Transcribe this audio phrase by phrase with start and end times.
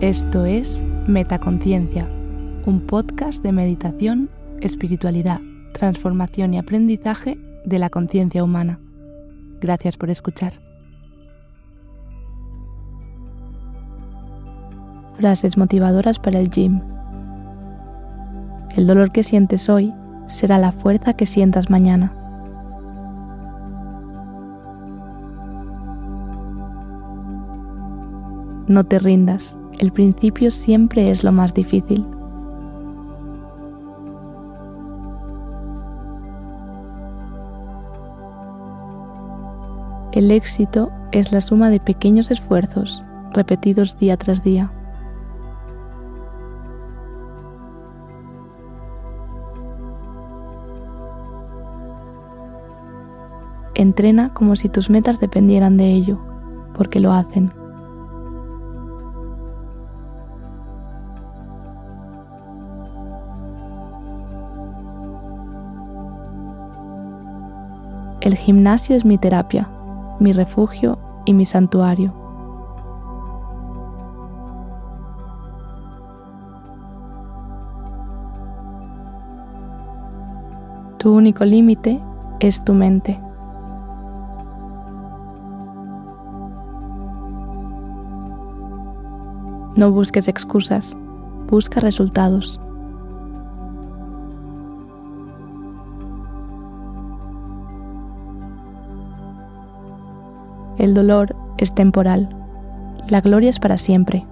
[0.00, 2.08] Esto es Metaconciencia,
[2.64, 4.30] un podcast de meditación,
[4.62, 5.42] espiritualidad,
[5.74, 8.80] transformación y aprendizaje de la conciencia humana.
[9.60, 10.54] Gracias por escuchar.
[15.18, 16.80] Frases motivadoras para el gym.
[18.78, 19.92] El dolor que sientes hoy
[20.28, 22.19] será la fuerza que sientas mañana.
[28.70, 32.06] No te rindas, el principio siempre es lo más difícil.
[40.12, 43.02] El éxito es la suma de pequeños esfuerzos
[43.32, 44.70] repetidos día tras día.
[53.74, 56.20] Entrena como si tus metas dependieran de ello,
[56.72, 57.59] porque lo hacen.
[68.30, 69.68] El gimnasio es mi terapia,
[70.20, 72.14] mi refugio y mi santuario.
[80.98, 82.00] Tu único límite
[82.38, 83.20] es tu mente.
[89.74, 90.96] No busques excusas,
[91.48, 92.60] busca resultados.
[100.78, 102.28] El dolor es temporal,
[103.08, 104.26] la gloria es para siempre.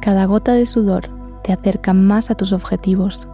[0.00, 1.08] Cada gota de sudor
[1.44, 3.28] te acerca más a tus objetivos.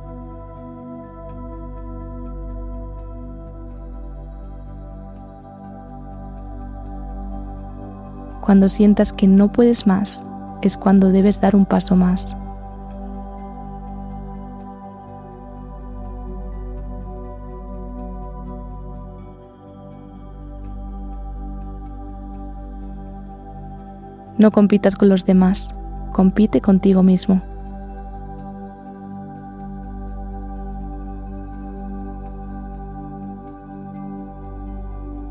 [8.43, 10.25] Cuando sientas que no puedes más,
[10.63, 12.37] es cuando debes dar un paso más.
[24.39, 25.75] No compitas con los demás,
[26.13, 27.43] compite contigo mismo.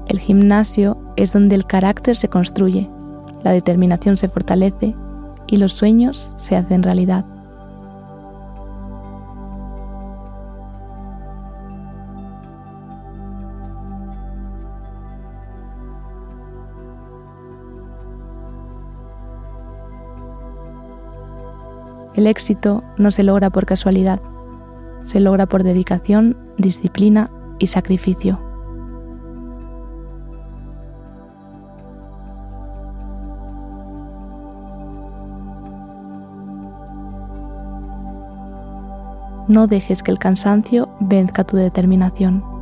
[0.07, 2.89] El gimnasio es donde el carácter se construye,
[3.43, 4.95] la determinación se fortalece
[5.47, 7.25] y los sueños se hacen realidad.
[22.15, 24.21] El éxito no se logra por casualidad,
[25.01, 28.39] se logra por dedicación, disciplina y sacrificio.
[39.49, 42.54] No dejes que el cansancio venzca tu determinación.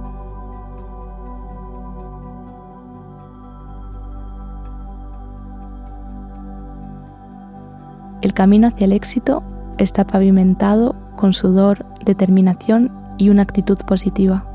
[8.23, 9.43] El camino hacia el éxito
[9.77, 14.45] está pavimentado con sudor, determinación y una actitud positiva.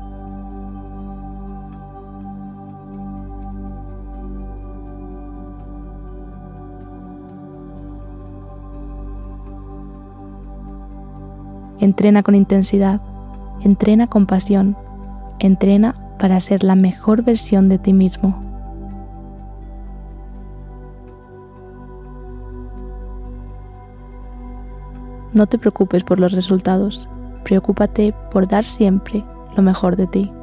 [11.79, 12.99] Entrena con intensidad,
[13.61, 14.75] entrena con pasión,
[15.37, 18.48] entrena para ser la mejor versión de ti mismo.
[25.39, 27.07] No te preocupes por los resultados,
[27.45, 29.23] preocúpate por dar siempre
[29.55, 30.33] lo mejor de ti.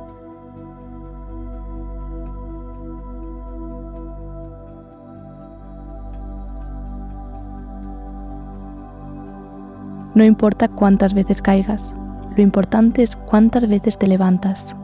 [10.14, 11.94] No importa cuántas veces caigas,
[12.34, 14.78] lo importante es cuántas veces te levantas.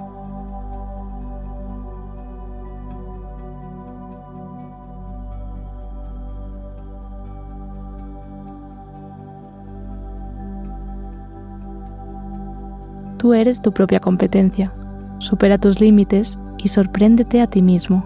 [13.23, 14.73] Tú eres tu propia competencia.
[15.19, 18.05] Supera tus límites y sorpréndete a ti mismo.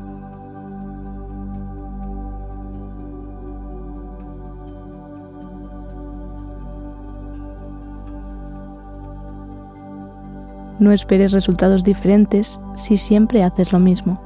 [10.79, 14.21] No esperes resultados diferentes si siempre haces lo mismo.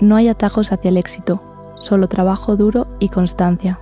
[0.00, 1.40] No hay atajos hacia el éxito,
[1.78, 3.78] solo trabajo duro y constancia.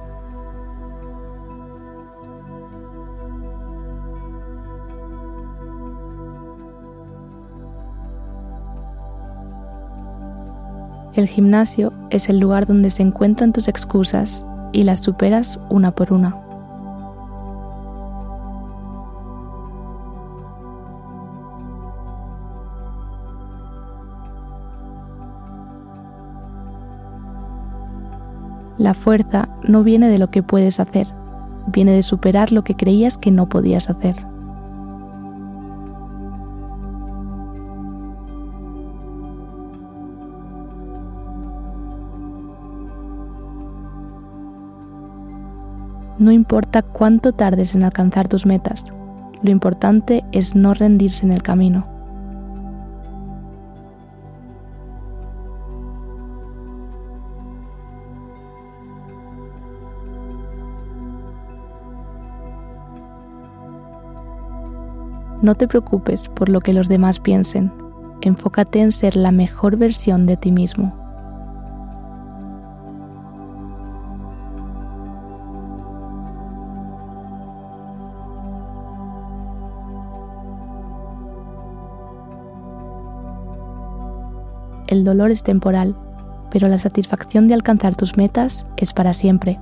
[11.14, 16.12] El gimnasio es el lugar donde se encuentran tus excusas y las superas una por
[16.12, 16.45] una.
[28.78, 31.06] La fuerza no viene de lo que puedes hacer,
[31.68, 34.16] viene de superar lo que creías que no podías hacer.
[46.18, 48.92] No importa cuánto tardes en alcanzar tus metas,
[49.42, 51.95] lo importante es no rendirse en el camino.
[65.46, 67.72] No te preocupes por lo que los demás piensen,
[68.20, 70.92] enfócate en ser la mejor versión de ti mismo.
[84.88, 85.94] El dolor es temporal,
[86.50, 89.60] pero la satisfacción de alcanzar tus metas es para siempre.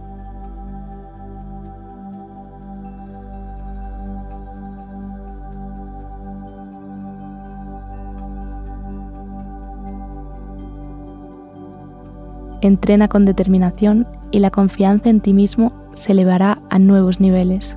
[12.65, 17.77] Entrena con determinación y la confianza en ti mismo se elevará a nuevos niveles.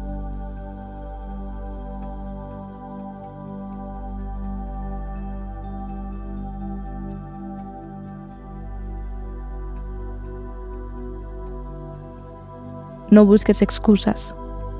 [13.12, 14.34] No busques excusas,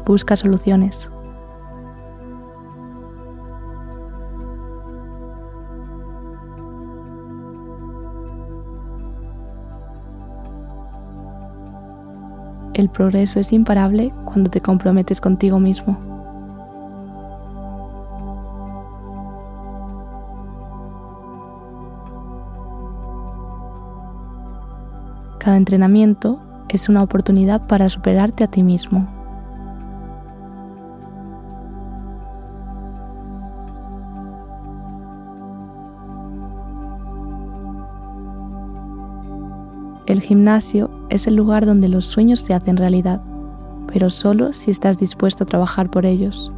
[0.06, 1.12] busca soluciones.
[12.78, 15.98] El progreso es imparable cuando te comprometes contigo mismo.
[25.40, 26.40] Cada entrenamiento
[26.70, 29.17] es una oportunidad para superarte a ti mismo.
[40.08, 43.22] El gimnasio es el lugar donde los sueños se hacen realidad,
[43.92, 46.50] pero solo si estás dispuesto a trabajar por ellos.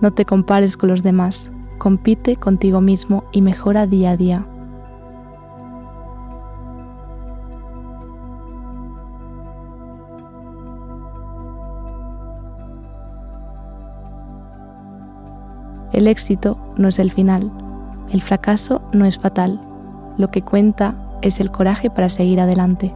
[0.00, 4.46] No te compares con los demás, compite contigo mismo y mejora día a día.
[15.94, 17.52] El éxito no es el final,
[18.12, 19.60] el fracaso no es fatal,
[20.18, 22.92] lo que cuenta es el coraje para seguir adelante.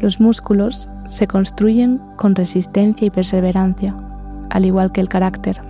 [0.00, 3.94] Los músculos se construyen con resistencia y perseverancia,
[4.48, 5.67] al igual que el carácter.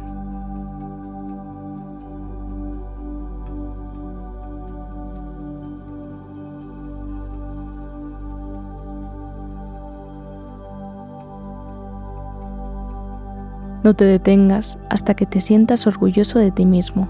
[13.85, 17.09] No te detengas hasta que te sientas orgulloso de ti mismo.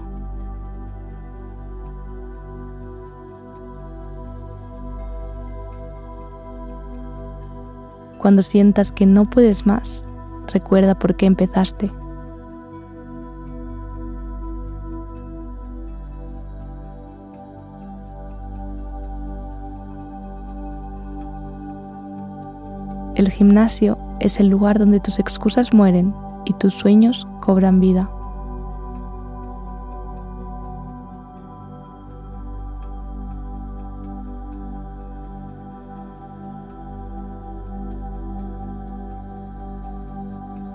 [8.19, 10.03] Cuando sientas que no puedes más,
[10.53, 11.89] recuerda por qué empezaste.
[23.15, 26.13] El gimnasio es el lugar donde tus excusas mueren
[26.45, 28.09] y tus sueños cobran vida.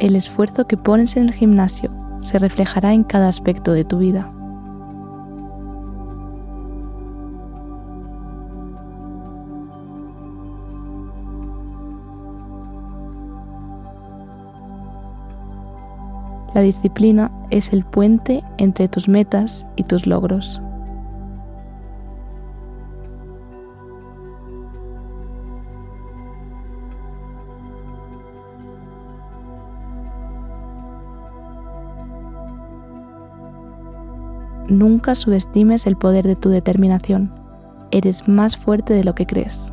[0.04, 1.90] El esfuerzo que pones en el gimnasio
[2.20, 4.30] se reflejará en cada aspecto de tu vida.
[16.54, 20.62] La disciplina es el puente entre tus metas y tus logros.
[34.68, 37.32] Nunca subestimes el poder de tu determinación.
[37.90, 39.72] Eres más fuerte de lo que crees.